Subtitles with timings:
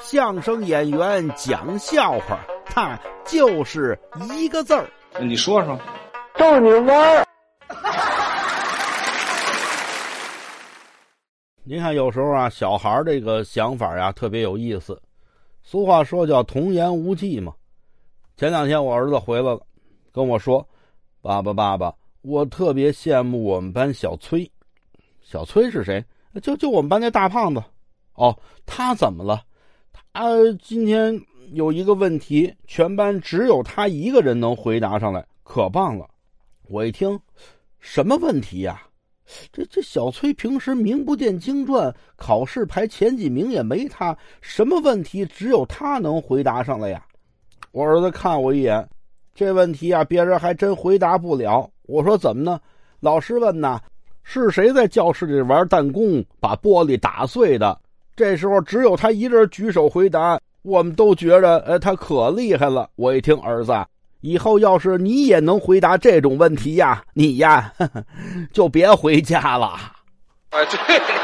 [0.00, 3.98] 相声演员讲笑话，他就是
[4.36, 4.88] 一个字儿。
[5.20, 5.78] 你说说，
[6.36, 7.26] 逗你玩儿。
[11.62, 15.00] 您看，有时候啊，小孩这个想法呀，特别有意思。
[15.62, 17.52] 俗话说叫童言无忌嘛。
[18.36, 19.60] 前两天我儿子回来了，
[20.12, 20.66] 跟我说
[21.22, 24.50] ：“爸爸，爸爸，我特别羡慕我们班小崔。
[25.20, 26.04] 小崔是谁？
[26.42, 27.62] 就就我们班那大胖子。
[28.14, 28.36] 哦，
[28.66, 29.42] 他怎么了？
[30.12, 30.28] 啊
[30.62, 31.18] 今天
[31.54, 36.06] 有一个问题，全班只有他一个人能回答上来，可棒了。
[36.68, 37.18] 我一听，
[37.80, 38.82] 什么问题呀？
[39.50, 47.02] 这这小崔平时名不见经传，考试排前几名也没他，什么问题只有他能回答上来呀？
[47.70, 48.86] 我儿子看我一眼，
[49.34, 51.70] 这问题啊，别人还真回答不了。
[51.84, 52.60] 我说怎么呢？
[53.00, 53.80] 老师问呐，
[54.22, 57.80] 是谁在教室里玩弹弓，把玻璃打碎的？
[58.14, 62.88] 这时候只有他一人举手回答，我们都觉得，呃，他可厉害了。
[62.96, 63.72] 我一听，儿子，
[64.20, 67.72] 以后要是你也能回答这种问题呀，你呀，
[68.52, 69.76] 就别回家了。
[70.50, 71.22] 哎，对你。